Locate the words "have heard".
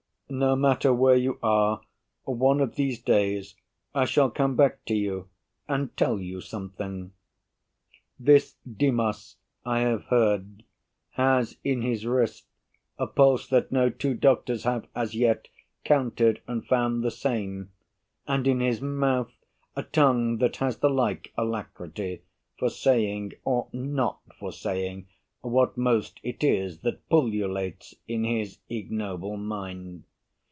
9.81-10.63